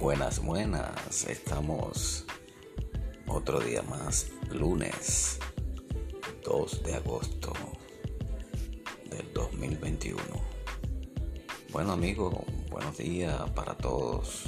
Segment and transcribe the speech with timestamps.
[0.00, 1.26] Buenas, buenas.
[1.26, 2.24] Estamos
[3.26, 5.38] otro día más, lunes
[6.42, 7.52] 2 de agosto
[9.10, 10.18] del 2021.
[11.70, 12.34] Bueno amigos,
[12.70, 14.46] buenos días para todos.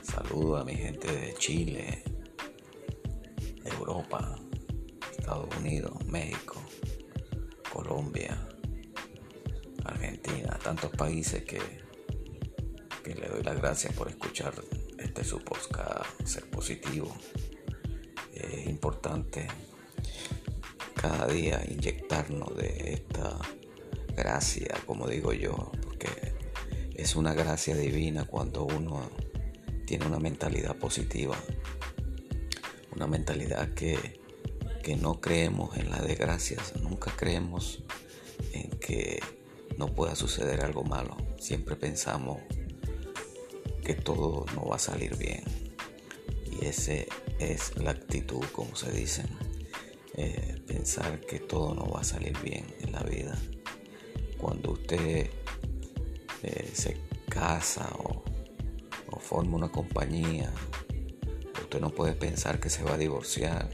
[0.00, 2.02] Saludo a mi gente de Chile,
[3.66, 4.38] Europa,
[5.10, 6.54] Estados Unidos, México,
[7.70, 8.48] Colombia,
[9.84, 11.81] Argentina, tantos países que,
[13.10, 14.54] le doy las gracias por escuchar
[14.98, 17.14] este su podcast, ser positivo.
[18.32, 19.48] Es importante
[20.94, 23.38] cada día inyectarnos de esta
[24.16, 26.34] gracia, como digo yo, porque
[26.94, 29.10] es una gracia divina cuando uno
[29.84, 31.36] tiene una mentalidad positiva,
[32.94, 34.20] una mentalidad que,
[34.82, 37.82] que no creemos en la desgracia, nunca creemos
[38.52, 39.20] en que
[39.76, 42.40] no pueda suceder algo malo, siempre pensamos
[43.82, 45.42] que todo no va a salir bien.
[46.50, 46.92] Y esa
[47.38, 49.24] es la actitud, como se dice,
[50.14, 53.36] eh, pensar que todo no va a salir bien en la vida.
[54.38, 55.30] Cuando usted
[56.42, 58.22] eh, se casa o,
[59.10, 60.52] o forma una compañía,
[61.60, 63.68] usted no puede pensar que se va a divorciar,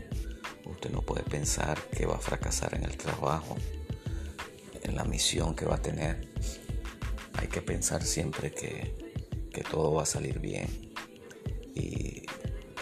[0.65, 3.57] usted no puede pensar que va a fracasar en el trabajo,
[4.83, 6.29] en la misión que va a tener.
[7.35, 9.08] Hay que pensar siempre que
[9.63, 10.69] todo va a salir bien.
[11.75, 12.23] Y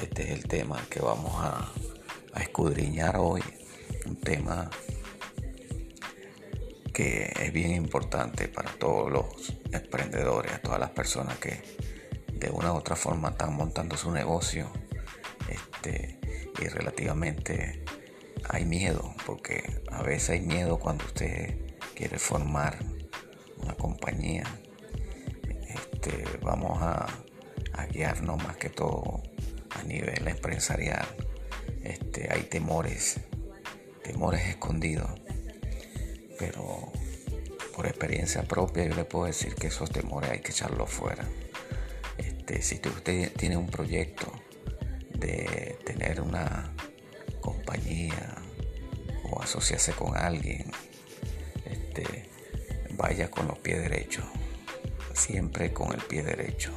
[0.02, 1.72] este es el tema que vamos a,
[2.40, 3.42] escudriñar hoy.
[4.04, 4.70] Un tema
[6.92, 11.62] que es bien importante para todos los emprendedores, a todas las personas que
[12.32, 14.70] de una u otra forma están montando su negocio.
[15.48, 16.18] Este,
[16.60, 17.84] y relativamente
[18.48, 21.56] hay miedo, porque a veces hay miedo cuando usted
[21.94, 22.78] quiere formar
[23.58, 24.44] una compañía
[25.76, 27.06] este, vamos a,
[27.92, 29.22] guiarnos más que todo
[29.70, 31.06] a nivel empresarial.
[31.84, 33.20] Este, hay temores,
[34.02, 35.10] temores escondidos,
[36.38, 36.90] pero
[37.74, 41.24] por experiencia propia yo le puedo decir que esos temores hay que echarlos fuera.
[42.18, 44.32] Este, si usted tiene un proyecto
[45.14, 46.72] de tener una
[47.40, 48.36] compañía
[49.30, 50.72] o asociarse con alguien,
[52.96, 54.24] vaya con los pies derechos
[55.16, 56.72] siempre con el pie derecho,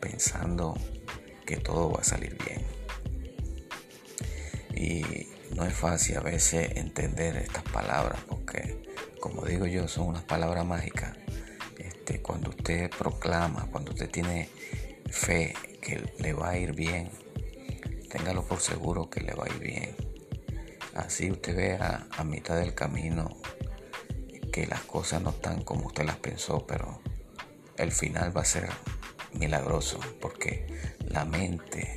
[0.00, 0.76] pensando
[1.46, 2.62] que todo va a salir bien.
[4.74, 8.82] Y no es fácil a veces entender estas palabras porque,
[9.20, 11.16] como digo yo, son unas palabras mágicas.
[11.78, 14.48] Este, cuando usted proclama, cuando usted tiene
[15.08, 17.10] fe que le va a ir bien,
[18.10, 19.96] téngalo por seguro que le va a ir bien.
[20.94, 23.36] Así usted vea a mitad del camino
[24.52, 27.00] que las cosas no están como usted las pensó, pero
[27.76, 28.68] el final va a ser
[29.34, 30.66] milagroso porque
[31.08, 31.96] la mente,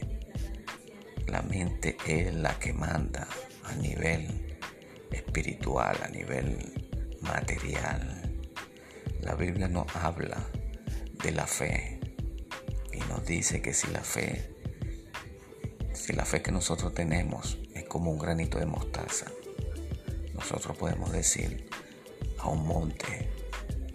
[1.28, 3.28] la mente es la que manda
[3.64, 4.58] a nivel
[5.12, 6.58] espiritual, a nivel
[7.22, 8.22] material.
[9.22, 10.38] La Biblia nos habla
[11.24, 12.00] de la fe
[12.94, 14.52] y nos dice que si la fe,
[15.94, 19.26] si la fe que nosotros tenemos es como un granito de mostaza,
[20.34, 21.68] nosotros podemos decir
[22.40, 23.30] a un monte,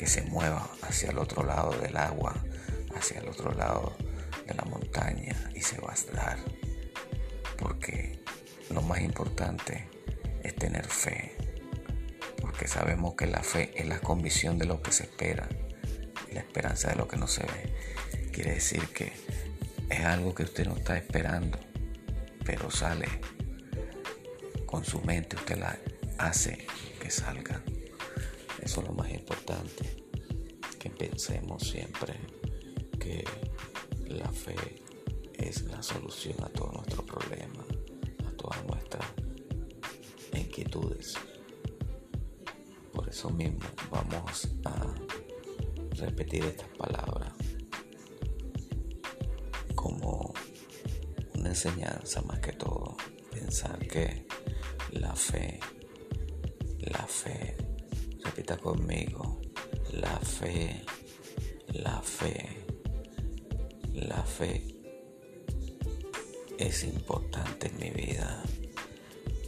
[0.01, 2.35] que se mueva hacia el otro lado del agua,
[2.97, 3.95] hacia el otro lado
[4.47, 6.39] de la montaña y se va a dar.
[7.59, 8.19] Porque
[8.71, 9.91] lo más importante
[10.43, 11.37] es tener fe.
[12.41, 15.47] Porque sabemos que la fe es la convicción de lo que se espera
[16.33, 18.31] la esperanza de lo que no se ve.
[18.33, 19.13] Quiere decir que
[19.91, 21.59] es algo que usted no está esperando,
[22.47, 23.07] pero sale
[24.65, 25.77] con su mente, usted la
[26.17, 26.67] hace
[27.03, 27.63] que salga.
[28.61, 30.05] Eso es lo más importante,
[30.79, 32.15] que pensemos siempre
[32.99, 33.25] que
[34.07, 34.55] la fe
[35.35, 37.67] es la solución a todos nuestros problemas,
[38.27, 39.07] a todas nuestras
[40.35, 41.15] inquietudes.
[42.93, 43.61] Por eso mismo
[43.91, 44.95] vamos a
[45.97, 47.33] repetir estas palabras
[49.75, 50.35] como
[51.35, 52.97] una enseñanza más que todo.
[53.31, 54.27] Pensar que
[54.93, 55.61] la fe,
[56.81, 57.57] la fe
[58.31, 59.41] Repita conmigo.
[59.95, 60.85] La fe,
[61.73, 62.65] la fe,
[63.93, 64.63] la fe
[66.57, 68.41] es importante en mi vida.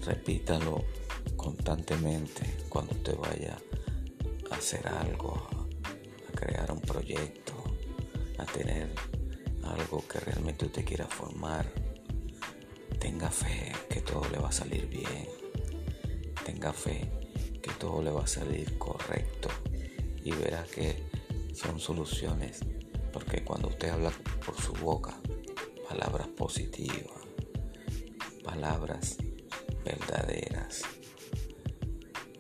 [0.05, 0.84] Repítalo
[1.37, 3.56] constantemente cuando usted vaya
[4.50, 5.46] a hacer algo,
[6.29, 7.55] a crear un proyecto,
[8.37, 8.93] a tener
[9.62, 11.73] algo que realmente usted quiera formar.
[12.99, 15.29] Tenga fe que todo le va a salir bien.
[16.44, 17.21] Tenga fe
[17.82, 19.49] todo le va a salir correcto
[20.23, 21.02] y verá que
[21.52, 22.61] son soluciones
[23.12, 24.12] Porque cuando usted habla
[24.46, 25.20] por su boca,
[25.88, 27.20] palabras positivas,
[28.44, 29.17] palabras
[29.84, 30.82] verdaderas,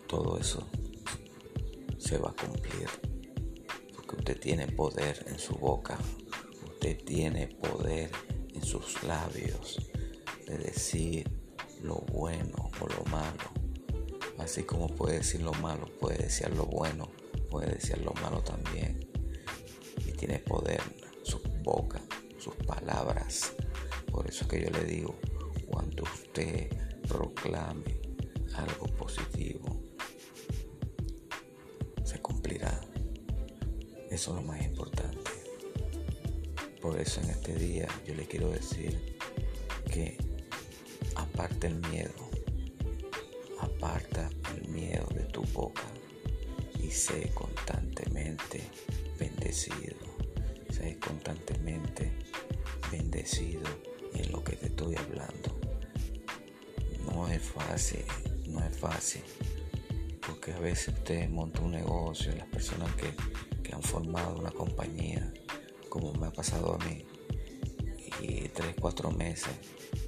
[0.06, 0.64] todo eso
[1.98, 2.88] se va a cumplir.
[3.96, 5.98] Porque usted tiene poder en su boca,
[6.64, 8.12] usted tiene poder
[8.54, 9.90] en sus labios
[10.46, 11.28] de decir
[11.82, 13.61] lo bueno o lo malo.
[14.38, 17.08] Así como puede decir lo malo, puede decir lo bueno,
[17.50, 19.08] puede decir lo malo también.
[20.06, 20.80] Y tiene poder
[21.22, 22.00] su boca,
[22.38, 23.52] sus palabras.
[24.10, 25.14] Por eso es que yo le digo,
[25.66, 26.68] cuando usted
[27.08, 28.00] proclame
[28.54, 29.80] algo positivo,
[32.04, 32.80] se cumplirá.
[34.10, 35.30] Eso es lo más importante.
[36.80, 39.16] Por eso en este día yo le quiero decir
[39.90, 40.18] que
[41.14, 42.21] aparte el miedo,
[43.62, 45.82] aparta el miedo de tu boca
[46.82, 48.62] y sé constantemente
[49.18, 50.12] bendecido.
[50.70, 52.12] Sé constantemente
[52.90, 53.62] bendecido
[54.14, 55.58] en lo que te estoy hablando.
[57.04, 58.04] No es fácil,
[58.46, 59.22] no es fácil.
[60.26, 63.14] Porque a veces usted monta un negocio, las personas que,
[63.62, 65.32] que han formado una compañía,
[65.88, 67.04] como me ha pasado a mí,
[68.20, 69.52] y tres, cuatro meses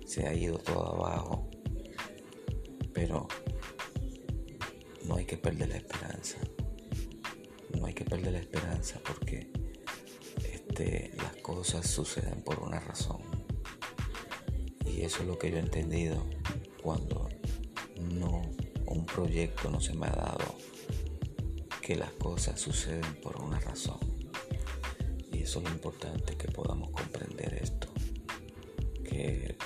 [0.06, 1.48] se ha ido todo abajo.
[2.92, 3.26] Pero
[5.04, 6.38] no hay que perder la esperanza.
[7.78, 9.50] No hay que perder la esperanza porque
[10.52, 13.20] este, las cosas suceden por una razón.
[14.86, 16.24] Y eso es lo que yo he entendido
[16.82, 17.28] cuando
[18.00, 18.42] no
[18.86, 20.56] un proyecto no se me ha dado.
[21.82, 23.98] Que las cosas suceden por una razón.
[25.32, 27.88] Y eso es lo importante que podamos comprender esto.
[29.04, 29.56] Que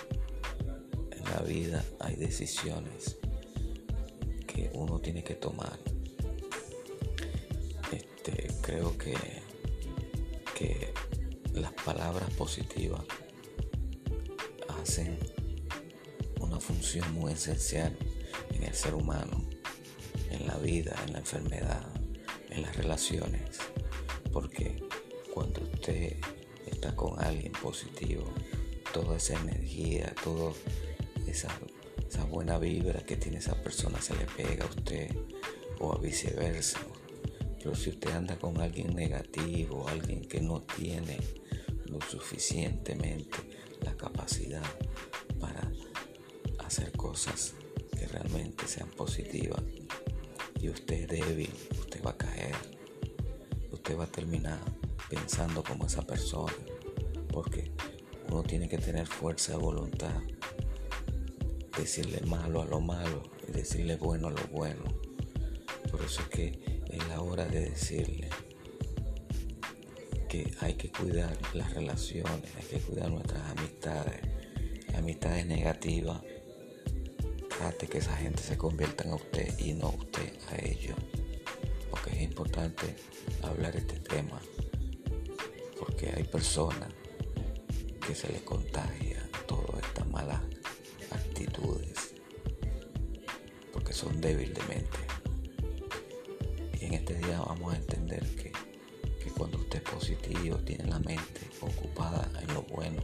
[1.13, 3.19] en la vida hay decisiones
[4.73, 5.79] uno tiene que tomar.
[7.93, 9.15] Este, creo que,
[10.55, 10.93] que
[11.53, 13.03] las palabras positivas
[14.81, 15.19] hacen
[16.41, 17.97] una función muy esencial
[18.51, 19.45] en el ser humano,
[20.31, 21.87] en la vida, en la enfermedad,
[22.51, 23.59] en las relaciones.
[24.33, 24.83] Porque
[25.33, 26.17] cuando usted
[26.67, 28.25] está con alguien positivo,
[28.93, 30.53] toda esa energía, toda
[31.27, 31.49] esa,
[32.09, 35.15] esa buena vibra que tiene esa persona se le pega a usted
[35.79, 36.81] o a viceversa.
[37.59, 41.19] Pero si usted anda con alguien negativo, alguien que no tiene
[41.87, 43.37] lo suficientemente
[43.83, 44.63] la capacidad
[45.39, 45.71] para
[46.59, 47.55] hacer cosas
[47.97, 49.63] que realmente sean positivas
[50.61, 52.57] y usted es débil, usted va a caer,
[53.71, 54.59] usted va a terminar
[55.09, 56.53] pensando como esa persona,
[57.33, 57.71] porque
[58.29, 60.21] uno tiene que tener fuerza de voluntad,
[61.79, 64.85] decirle malo a lo malo y decirle bueno a lo bueno.
[65.91, 68.29] Por eso es que es la hora de decirle
[70.29, 74.21] que hay que cuidar las relaciones, hay que cuidar nuestras amistades,
[74.97, 76.21] amistades negativas.
[77.49, 80.97] Trate que esa gente se convierta a usted y no usted a ellos.
[81.91, 82.95] Porque es importante
[83.43, 84.41] hablar este tema.
[85.79, 86.93] Porque hay personas
[88.07, 90.41] que se les contagia todas estas malas
[93.73, 94.99] Porque son débiles de mente.
[96.81, 98.53] Y en este día vamos a entender que
[99.39, 103.01] cuando usted es positivo, tiene la mente ocupada en lo bueno,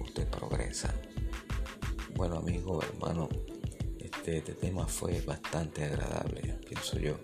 [0.00, 0.94] usted progresa.
[2.14, 3.28] Bueno amigos, hermano,
[3.98, 7.18] este, este, tema fue bastante agradable, pienso yo.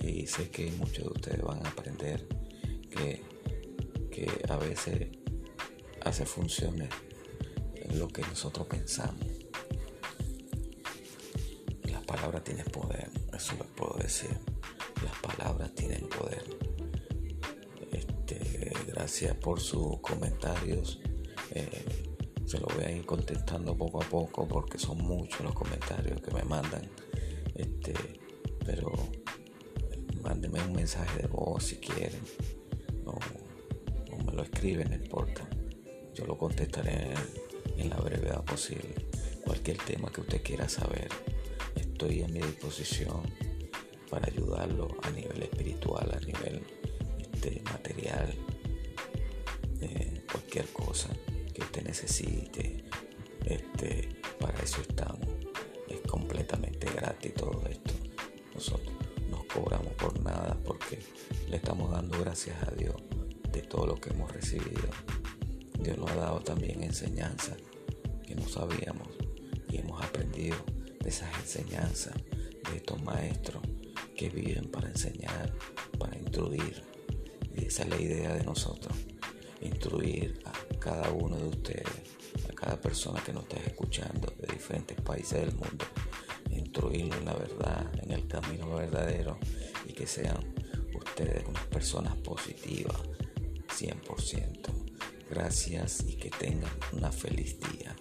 [0.00, 2.26] Y sé que muchos de ustedes van a aprender
[2.90, 3.22] que,
[4.10, 5.08] que a veces
[6.04, 6.88] hace funciones
[7.94, 9.31] lo que nosotros pensamos.
[12.12, 14.38] Las palabras tienen poder, eso les puedo decir.
[15.02, 16.44] Las palabras tienen poder
[19.02, 21.00] gracias por sus comentarios.
[21.50, 22.04] Eh,
[22.46, 26.30] se lo voy a ir contestando poco a poco porque son muchos los comentarios que
[26.30, 26.88] me mandan.
[27.54, 27.94] Este,
[28.64, 28.92] pero
[30.22, 32.20] mándenme un mensaje de voz si quieren.
[33.06, 33.18] O,
[34.24, 35.48] me lo escriben, no importa.
[36.14, 37.12] Yo lo contestaré
[37.76, 38.94] en la brevedad posible.
[39.44, 41.08] Cualquier tema que usted quiera saber,
[42.02, 43.22] estoy a mi disposición
[44.10, 46.60] para ayudarlo a nivel espiritual, a nivel
[47.20, 48.34] este, material
[50.30, 51.10] cualquier cosa
[51.54, 52.84] que usted necesite,
[53.44, 54.08] este,
[54.40, 55.28] para eso estamos.
[55.88, 57.92] Es completamente gratis todo esto.
[58.54, 58.94] Nosotros
[59.30, 60.98] nos cobramos por nada porque
[61.48, 62.96] le estamos dando gracias a Dios
[63.52, 64.88] de todo lo que hemos recibido.
[65.78, 67.56] Dios nos ha dado también enseñanza
[68.26, 69.08] que no sabíamos
[69.68, 70.56] y hemos aprendido
[71.02, 72.14] de esas enseñanzas
[72.70, 73.62] de estos maestros
[74.16, 75.52] que viven para enseñar,
[75.98, 76.82] para instruir.
[77.54, 78.96] Y esa es la idea de nosotros
[79.60, 82.02] instruir a cada uno de ustedes,
[82.50, 85.84] a cada persona que nos esté escuchando de diferentes países del mundo,
[86.50, 89.38] instruirlo en la verdad, en el camino verdadero
[89.86, 90.38] y que sean
[90.94, 93.00] ustedes unas personas positivas
[93.68, 94.70] 100%.
[95.30, 97.96] Gracias y que tengan una feliz día.